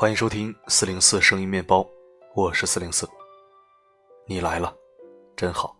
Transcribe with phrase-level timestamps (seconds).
[0.00, 1.86] 欢迎收听四零四声音面包，
[2.32, 3.06] 我是四零四。
[4.24, 4.74] 你来了，
[5.36, 5.76] 真好。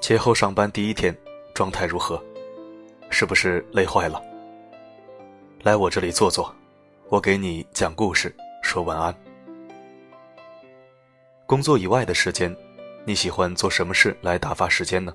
[0.00, 1.16] 节后上班第一天，
[1.54, 2.20] 状态如何？
[3.08, 4.20] 是不是累坏了？
[5.62, 6.52] 来我这里坐坐，
[7.08, 8.34] 我给你讲故事，
[8.64, 9.14] 说晚安。
[11.46, 12.52] 工作以外的时间，
[13.04, 15.14] 你喜欢做什么事来打发时间呢？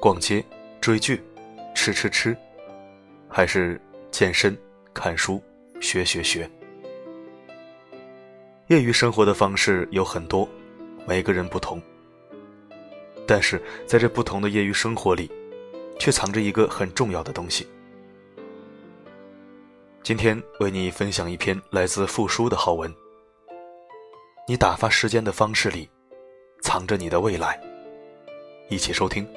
[0.00, 0.44] 逛街、
[0.80, 1.22] 追剧、
[1.74, 2.34] 吃吃吃，
[3.28, 3.78] 还是
[4.10, 4.56] 健身、
[4.94, 5.42] 看书、
[5.78, 6.50] 学学学？
[8.68, 10.48] 业余生活的方式有很多，
[11.06, 11.80] 每个人不同。
[13.26, 15.30] 但是在这不同的业余生活里，
[15.98, 17.68] 却藏着一个很重要的东西。
[20.02, 22.92] 今天为你分享一篇来自复书的好文。
[24.48, 25.90] 你打发时间的方式里，
[26.62, 27.60] 藏着你的未来。
[28.70, 29.28] 一起收听。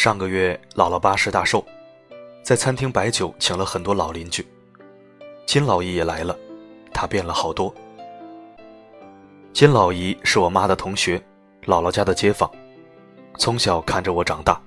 [0.00, 1.62] 上个月姥姥八十大寿，
[2.42, 4.42] 在餐厅摆酒，请了很多老邻居。
[5.44, 6.34] 金老姨也来了，
[6.90, 7.70] 她变了好多。
[9.52, 11.22] 金老姨是我妈的同学，
[11.66, 12.50] 姥姥家的街坊，
[13.36, 14.58] 从小看着我长大。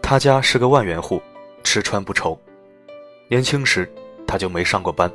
[0.00, 1.20] 她家是个万元户，
[1.64, 2.40] 吃穿不愁。
[3.26, 3.92] 年轻时，
[4.28, 5.10] 她就没上过班，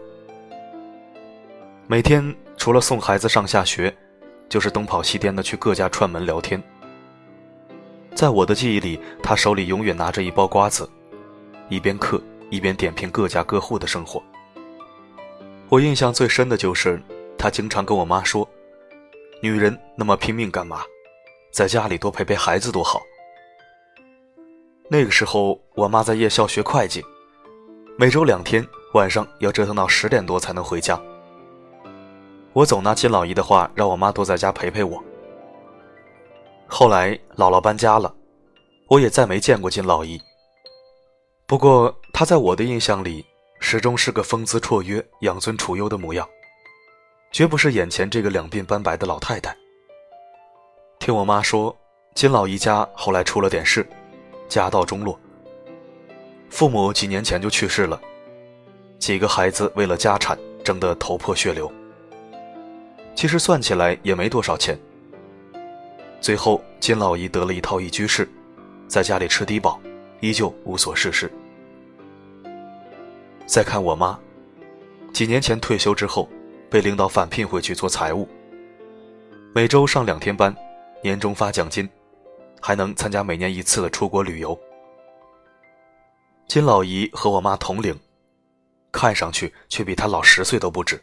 [1.87, 3.95] 每天除了送孩子上下学，
[4.49, 6.61] 就是东跑西颠的去各家串门聊天。
[8.17, 10.89] 在我的记忆里，她手里永远拿着一包瓜子，
[11.69, 12.19] 一边嗑。
[12.49, 14.23] 一边点评各家各户的生活。
[15.67, 16.97] 我印象最深的就是，
[17.37, 18.47] 他经常跟我妈说
[19.43, 20.81] ：“女人那么拼命干嘛？
[21.51, 23.01] 在家里多陪陪孩子多好。”
[24.89, 27.03] 那个时候，我妈在夜校学会计，
[27.97, 30.97] 每周两天晚上要折腾到十点多才能回家。
[32.53, 35.03] 我总拿金老姨的话，让我妈多在家陪陪我。
[36.67, 38.13] 后来姥姥搬家了，
[38.87, 40.19] 我也再没见过金老姨。
[41.45, 43.25] 不过，她在我的印象里，
[43.59, 46.27] 始终是个风姿绰约、养尊处优的模样，
[47.31, 49.55] 绝不是眼前这个两鬓斑白的老太太。
[50.99, 51.75] 听我妈说，
[52.13, 53.87] 金老姨家后来出了点事，
[54.49, 55.17] 家道中落。
[56.49, 57.99] 父母几年前就去世了，
[58.99, 61.71] 几个孩子为了家产争得头破血流。
[63.15, 64.77] 其实算起来也没多少钱。
[66.19, 68.27] 最后，金老姨得了一套一居室，
[68.87, 69.79] 在家里吃低保。
[70.19, 71.31] 依旧无所事事。
[73.45, 74.19] 再看我妈，
[75.13, 76.27] 几年前退休之后，
[76.71, 78.27] 被领导返聘回去做财务，
[79.53, 80.55] 每周上两天班，
[81.03, 81.87] 年终发奖金，
[82.59, 84.59] 还能参加每年一次的出国旅游。
[86.47, 87.95] 金老姨和我妈同龄，
[88.91, 90.99] 看上去却比她老十岁都不止。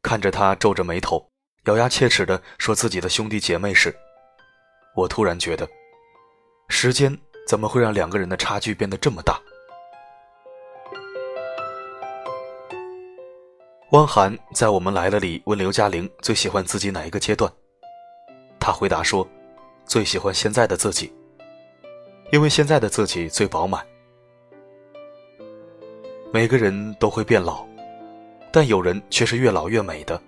[0.00, 1.31] 看着她皱着眉头，
[1.66, 3.94] 咬牙切齿的说自己的兄弟姐妹时，
[4.96, 5.68] 我突然觉得，
[6.68, 7.16] 时间。
[7.44, 9.36] 怎么会让两个人的差距变得这么大？
[13.90, 17.52] 汪涵在《我们来了》里问刘嘉玲最喜欢自己哪一个阶段，
[18.60, 19.28] 她回答说
[19.84, 21.12] ：“最喜欢现在的自己，
[22.30, 23.84] 因为现在的自己最饱满。”
[26.32, 27.66] 每个人都会变老，
[28.52, 30.18] 但有人却是越老越美的。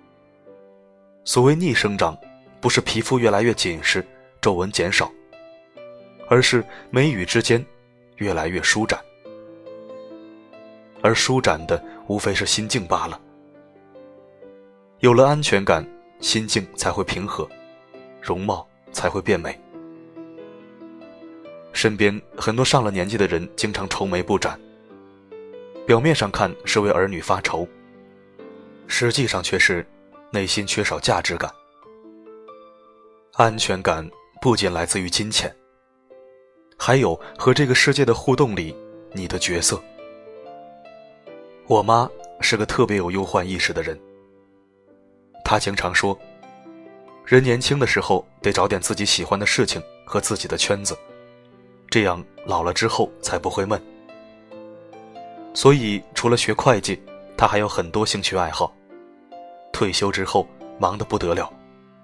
[1.25, 2.15] 所谓逆生长，
[2.61, 4.05] 不是皮肤越来越紧实，
[4.39, 5.11] 皱纹减少。
[6.27, 7.63] 而是眉宇之间
[8.17, 8.99] 越来越舒展，
[11.01, 13.19] 而舒展的无非是心境罢了。
[14.99, 15.85] 有了安全感，
[16.19, 17.47] 心境才会平和，
[18.21, 19.59] 容貌才会变美。
[21.73, 24.59] 身边很多上了年纪的人经常愁眉不展，
[25.85, 27.67] 表面上看是为儿女发愁，
[28.87, 29.85] 实际上却是
[30.35, 31.49] 内心缺少价值感。
[33.35, 34.05] 安全感
[34.41, 35.49] 不仅来自于金钱。
[36.77, 38.75] 还有和这个世界的互动里，
[39.13, 39.81] 你的角色。
[41.67, 42.09] 我妈
[42.41, 43.97] 是个特别有忧患意识的人。
[45.45, 46.19] 她经常说，
[47.23, 50.97] 人年轻的时候得找点自己喜欢的事情和自己的圈子，
[51.89, 53.81] 这样老了之后才不会闷。
[55.53, 57.01] 所以除了学会计，
[57.37, 58.75] 她还有很多兴趣爱好。
[59.75, 60.47] 退休之后
[60.79, 61.51] 忙得不得了，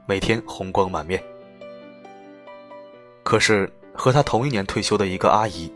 [0.06, 1.24] 每天红光满面。
[3.24, 3.72] 可是。
[3.94, 5.72] 和她同一年退休的一个阿姨，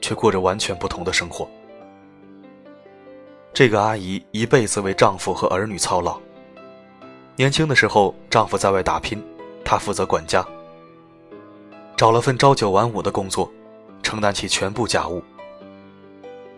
[0.00, 1.46] 却过着完全不同的生活。
[3.52, 6.18] 这个阿姨一辈子为丈夫和儿女操劳。
[7.36, 9.22] 年轻的时候，丈夫在外打拼，
[9.62, 10.44] 她负责管家。
[11.96, 13.48] 找了份朝九晚五的工作，
[14.02, 15.22] 承担起全部家务。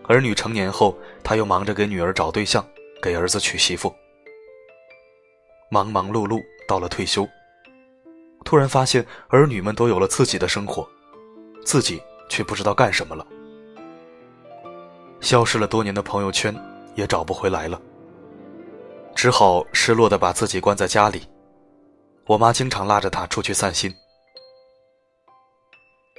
[0.07, 2.65] 儿女成年后，她又忙着给女儿找对象，
[3.01, 3.93] 给儿子娶媳妇。
[5.73, 7.27] 忙忙碌碌到了退休，
[8.45, 10.87] 突然发现儿女们都有了自己的生活，
[11.65, 11.99] 自己
[12.29, 13.25] 却不知道干什么了。
[15.19, 16.55] 消失了多年的朋友圈
[16.93, 17.81] 也找不回来了，
[19.15, 21.23] 只好失落的把自己关在家里。
[22.27, 23.91] 我妈经常拉着他出去散心。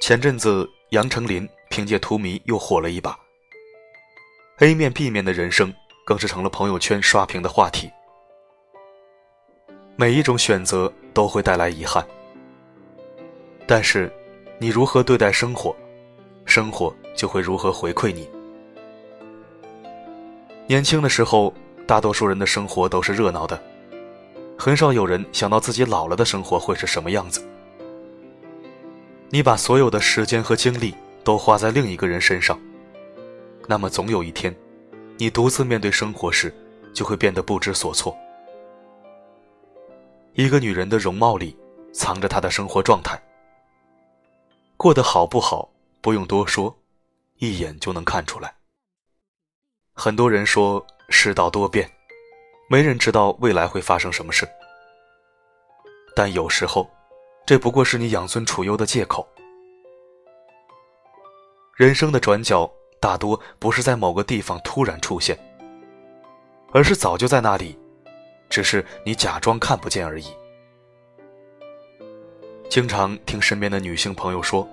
[0.01, 3.17] 前阵子杨丞琳凭借《荼蘼》又火了一把
[4.59, 5.73] ，A 面 B 面的人生
[6.05, 7.89] 更是成了朋友圈刷屏的话题。
[9.97, 12.05] 每一种选择都会带来遗憾，
[13.65, 14.11] 但是
[14.59, 15.73] 你如何对待生活，
[16.45, 18.29] 生活就会如何回馈你。
[20.67, 21.53] 年轻的时候，
[21.87, 23.57] 大多数人的生活都是热闹的，
[24.57, 27.41] 很少有人想到自己老了的生活会是什么样子。
[29.29, 30.93] 你把所有的时间和精力
[31.23, 32.59] 都花在另一个人身上，
[33.65, 34.53] 那么总有一天，
[35.17, 36.53] 你独自面对生活时，
[36.93, 38.13] 就会变得不知所措。
[40.37, 41.57] 一个女人的容貌里，
[41.93, 43.17] 藏着她的生活状态。
[44.75, 45.69] 过得好不好，
[46.01, 46.77] 不用多说，
[47.37, 48.53] 一眼就能看出来。
[49.93, 51.89] 很多人说世道多变，
[52.69, 54.45] 没人知道未来会发生什么事。
[56.13, 56.89] 但有时候，
[57.45, 59.25] 这不过是你养尊处优的借口。
[61.77, 65.39] 人生的转角大多不是在某个地方突然出现，
[66.73, 67.79] 而是早就在那里，
[68.55, 70.27] 只是你假装看不见而已。
[72.69, 74.65] 经常听身边的女性朋友说，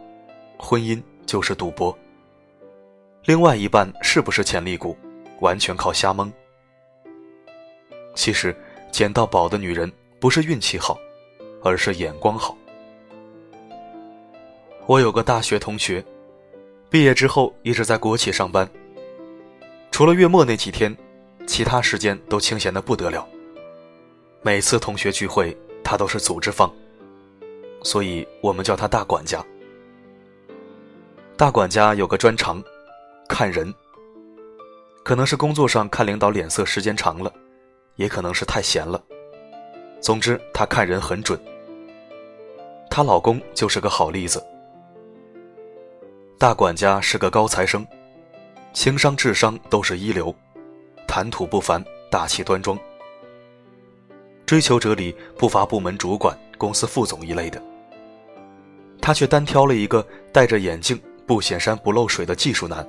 [0.56, 1.99] 婚姻就是赌博，
[3.25, 4.96] 另外一半是不是潜力股？
[5.40, 6.32] 完全靠瞎蒙。
[8.14, 8.55] 其实，
[8.93, 10.96] 捡到宝的女人不是运气好，
[11.64, 12.56] 而是眼光好。
[14.87, 16.05] 我有个大学同学，
[16.88, 18.70] 毕业之后一直在国企上班，
[19.90, 20.96] 除了月末那几天，
[21.49, 23.29] 其他时间都清闲的不得了。
[24.44, 26.68] 每次同学聚会，他都是组织方，
[27.84, 29.40] 所以我们叫他大管家。
[31.36, 32.60] 大管家有个专长，
[33.28, 33.72] 看人。
[35.04, 37.32] 可能是工作上看领导脸色时间长了，
[37.94, 39.00] 也可能是太闲了。
[40.00, 41.40] 总之，他看人很准。
[42.90, 44.44] 她老公就是个好例子。
[46.36, 47.86] 大管家是个高材生，
[48.72, 50.34] 情商、智商都是一流，
[51.06, 52.76] 谈吐不凡，大气端庄。
[54.52, 57.58] 追求者里不乏部门主管、公司副总一类的，
[59.00, 62.87] 他却单挑了一个戴着眼镜、不显山不漏水的技术男。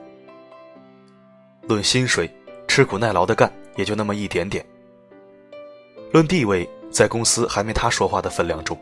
[1.69, 2.29] 论薪水，
[2.67, 4.65] 吃苦耐劳的干也就那么一点点。
[6.11, 8.77] 论地位，在公司还没他说话的分量重。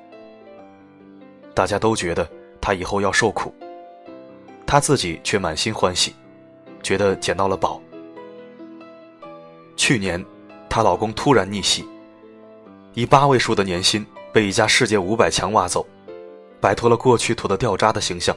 [1.53, 2.27] 大家都觉得
[2.59, 3.53] 他以后要受苦，
[4.65, 6.15] 他自己却满心欢喜，
[6.81, 7.79] 觉得捡到了宝。
[9.77, 10.25] 去年，
[10.67, 11.87] 她老公突然逆袭，
[12.93, 15.85] 以八位数的年薪被一家世界五百强挖走，
[16.59, 18.35] 摆脱了过去土的掉渣的形象，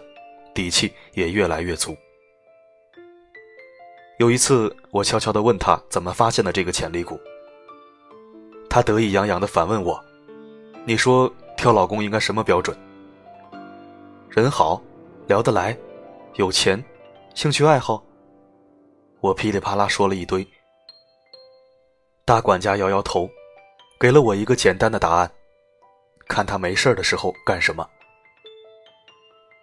[0.55, 1.97] 底气也越来越足。
[4.19, 7.19] 有一次，我悄悄地问他怎么发现的这个潜力股。
[8.71, 10.03] 他得意洋洋地反问我
[10.87, 12.77] ：“你说挑老公应该什么标准？
[14.31, 14.81] 人好，
[15.27, 15.77] 聊得来，
[16.35, 16.83] 有钱，
[17.35, 18.05] 兴趣爱好。”
[19.21, 20.47] 我噼里啪啦说了一堆。
[22.25, 23.29] 大管家摇摇头，
[23.99, 25.31] 给了我一个简单的答案：
[26.27, 27.89] 看他没事的时候干什么。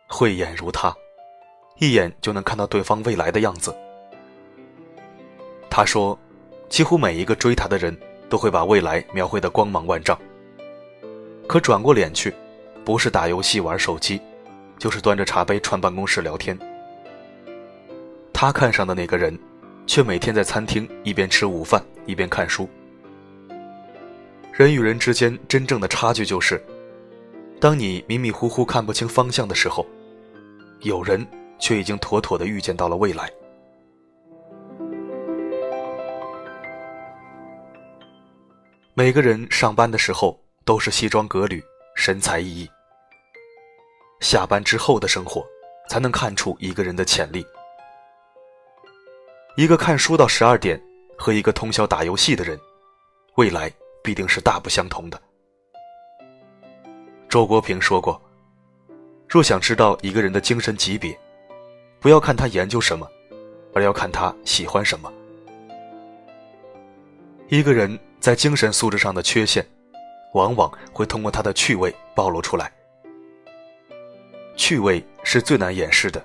[0.07, 0.95] 慧眼如他，
[1.77, 3.75] 一眼就能看到对方未来的样子。
[5.69, 6.17] 他说
[6.69, 7.97] ：“几乎每一个追他的人
[8.29, 10.17] 都会把未来描绘的光芒万丈。
[11.47, 12.33] 可转过脸去，
[12.83, 14.19] 不是打游戏玩手机，
[14.77, 16.57] 就是端着茶杯串办公室聊天。
[18.33, 19.38] 他看上的那个人，
[19.85, 22.67] 却每天在餐厅一边吃午饭一边看书。
[24.51, 26.62] 人与人之间真正的差距就是，
[27.60, 29.88] 当你迷迷糊糊看不清方向的时候，
[30.81, 31.25] 有人
[31.58, 33.31] 却已经妥妥的预见到了未来。”
[38.93, 41.63] 每个人上班的时候都是西装革履、
[41.96, 42.70] 神采奕奕，
[44.20, 45.48] 下班之后的生活
[45.89, 47.46] 才能看出一个人的潜力。
[49.55, 50.79] 一个看书到十二点
[51.17, 52.60] 和一个通宵打游戏的人，
[53.36, 53.72] 未来
[54.03, 55.22] 必定是大不相同的。
[57.29, 58.22] 周国平说过
[59.27, 61.17] ：“若想知道一个人的精神级别，
[62.00, 63.08] 不要看他研究什么，
[63.74, 65.12] 而要看他喜欢什么。”
[67.50, 68.00] 一个人。
[68.22, 69.65] 在精神素质上的缺陷，
[70.36, 72.72] 往往会通过他的趣味暴露出来。
[74.55, 76.24] 趣味是最难掩饰的，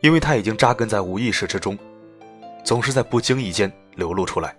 [0.00, 1.78] 因为他已经扎根在无意识之中，
[2.64, 4.52] 总是在不经意间流露出来。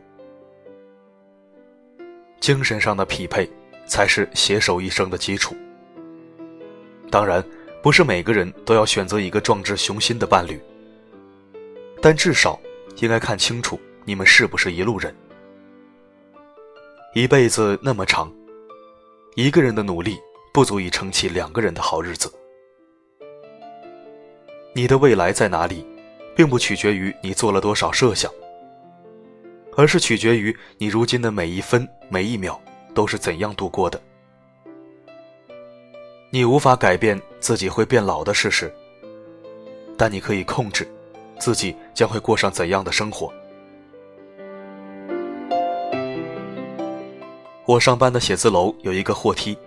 [2.42, 3.50] 精神上的匹配
[3.86, 5.56] 才是携手一生的基础。
[7.12, 7.42] 当然，
[7.84, 10.60] 不是每个人都要选择一个壮志雄心的伴侣，
[12.02, 12.60] 但至少
[12.98, 15.16] 应该看清楚你们是不是一路人。
[17.14, 18.34] 一辈子那么长，
[19.36, 20.18] 一个人的努力
[20.52, 22.34] 不足以撑起两个人的好日子。
[24.74, 25.86] 你的未来在哪里，
[26.36, 28.32] 并不取决于你做了多少设想，
[29.76, 32.60] 而是取决于你如今的每一分每一秒
[32.94, 34.00] 都是怎样度过的。
[36.30, 38.74] 你无法改变自己会变老的事实，
[39.98, 40.88] 但你可以控制
[41.40, 43.32] 自己将会过上怎样的生活。
[47.66, 49.58] 我上班的写字楼有一个货梯，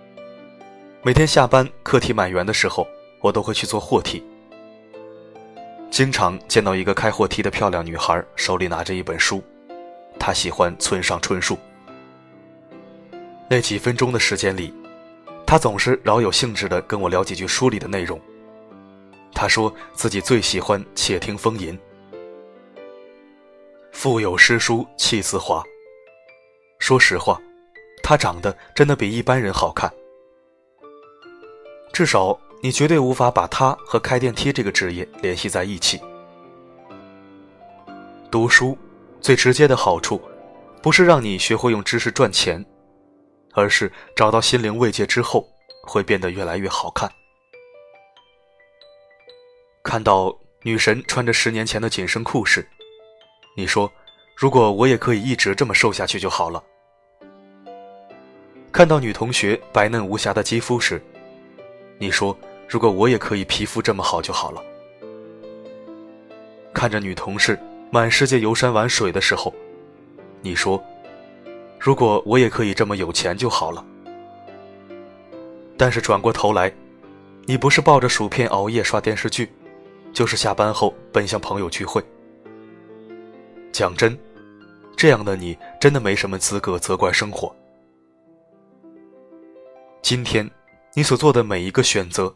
[1.01, 2.87] 每天下班课题满员的时候，
[3.21, 4.23] 我都会去做货梯。
[5.89, 9.41] 经常见到一个开货梯的漂亮女孩，手里拿着一本书，
[10.25, 11.55] 他喜欢村上春树。
[13.47, 14.73] 那几分钟的时间里，
[15.45, 18.19] 他总是饶有兴致地跟我聊几句书里的内容。
[19.35, 21.77] 他说自己最喜欢《且听风吟》，
[23.91, 25.63] 腹有诗书气自华。
[26.79, 27.39] 说实话。
[28.01, 29.91] 他长得真的比一般人好看，
[31.93, 36.01] 至少你绝对无法把他和开电梯这个职业联系在一起。
[38.31, 38.75] 读书
[39.25, 40.21] 最直接的好处，
[40.83, 42.63] 不是让你学会用知识赚钱，
[43.53, 45.43] 而是找到心灵慰藉之后，
[45.81, 47.11] 会变得越来越好看。
[49.83, 52.69] 看到女神穿着十年前的紧身裤时，
[53.57, 53.91] 你说
[54.37, 56.63] ：“如果我也可以一直这么瘦下去就好了。”
[58.71, 61.03] 看到女同学白嫩无瑕的肌肤时，
[61.97, 62.37] 你说
[62.69, 64.63] ：“如果我也可以皮肤这么好就好了。”
[66.71, 67.59] 看着女同事
[67.95, 69.55] 满世界游山玩水的时候，
[70.41, 70.83] 你说
[71.79, 73.85] ：“如果我也可以这么有钱就好了。”
[75.79, 76.69] 但是转过头来，
[77.45, 79.49] 你不是抱着薯片熬夜刷电视剧，
[80.11, 82.03] 就是下班后奔向朋友聚会。
[83.71, 84.19] 讲真，
[84.97, 87.55] 这样的你真的没什么资格责怪生活。
[90.01, 90.51] 今天，
[90.95, 92.35] 你所做的每一个选择，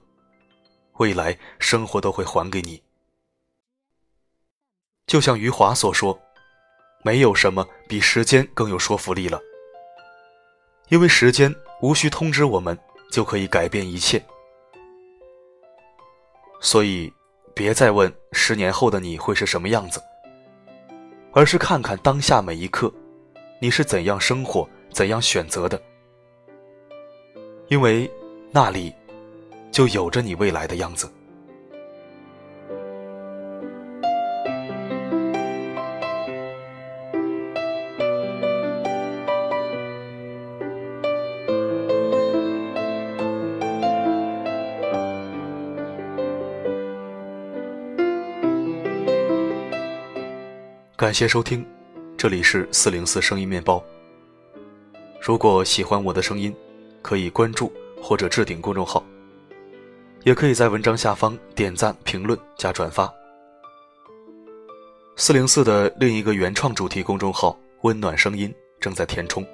[1.00, 2.82] 未来生活都会还给你。
[5.10, 6.18] 就像余华所说
[7.04, 9.42] ：“没有什么比时间更有说服力了，
[10.89, 12.78] 因为时间无需通知我们
[13.12, 14.24] 就可以改变一切。”
[16.62, 17.12] 所以，
[17.56, 20.00] 别再问十年后的你会是什么样子，
[21.34, 22.94] 而是看看当下每一刻，
[23.60, 25.82] 你是怎样生活、怎样选择的。
[27.70, 28.08] 因为
[28.51, 28.94] 那里
[29.72, 31.12] 就有着你未来的样子。
[51.00, 51.65] 感谢收听，
[52.18, 53.82] 这里是四零四声音面包。
[55.22, 56.53] 如果喜欢我的声音。
[57.01, 59.01] 可以关注或者置顶公众号，
[60.25, 63.10] 也可以在文章下方点赞、评论加转发。
[65.15, 69.48] 四零四的另一个原创主题公众号“温暖声音”正在填充，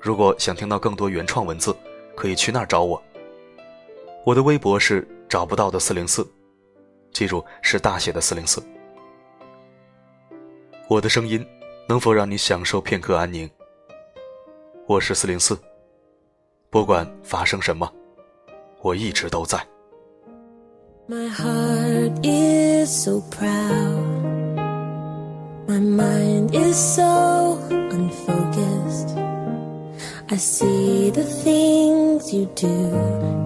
[0.00, 1.76] 如果想听到更多原创文字，
[2.16, 3.00] 可以去那儿找我。
[4.24, 6.26] 我的微博是找不到的四零四，
[7.12, 8.62] 记住是大写的四零四。
[10.86, 11.44] 我的声音
[11.88, 13.48] 能否让你享受片刻安宁？
[14.86, 15.58] 我是四零四。
[16.68, 17.90] 不管发生什么，
[18.82, 19.58] 我一直都在。
[21.08, 24.58] My heart is so proud.
[25.66, 29.16] My mind is so unfocused.
[30.28, 32.68] I see the things you do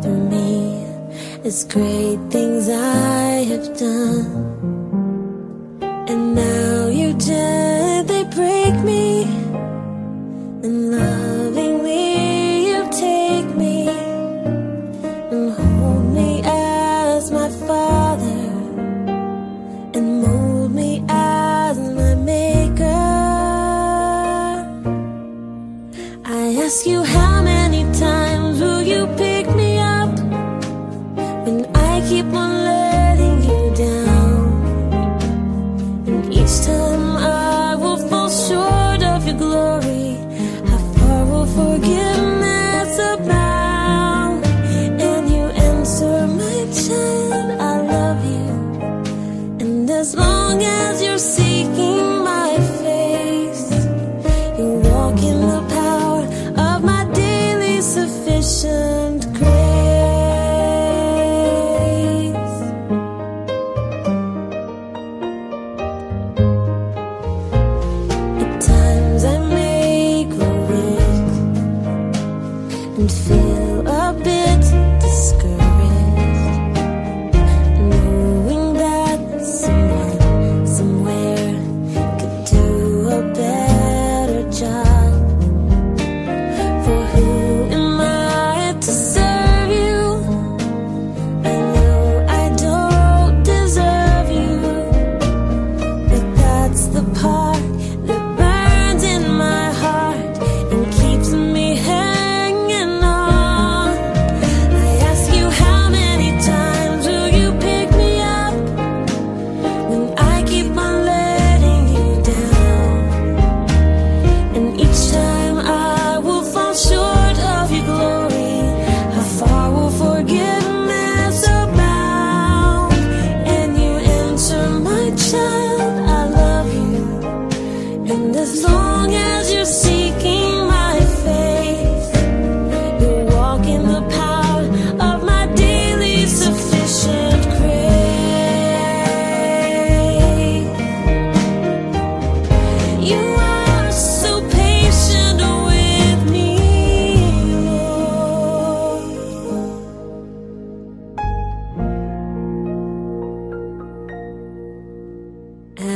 [0.03, 0.85] for me
[1.45, 4.78] as great things I have done.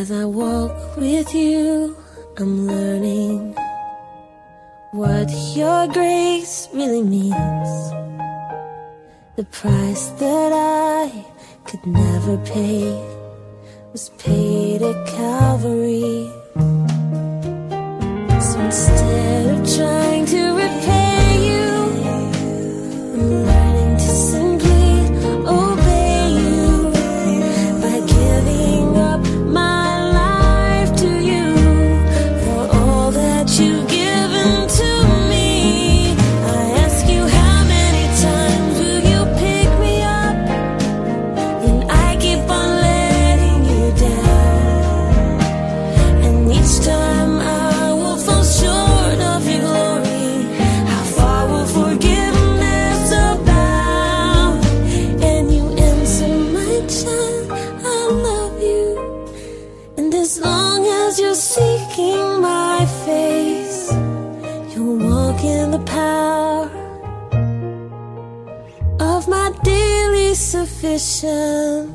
[0.02, 1.96] As I walk with you,
[2.36, 3.54] I'm learning
[4.90, 7.70] what your grace really means.
[9.36, 11.24] The price that I
[11.66, 12.90] could never pay
[13.92, 16.28] was paid at Calvary.
[18.40, 20.11] So instead of trying
[70.84, 71.94] Efficient.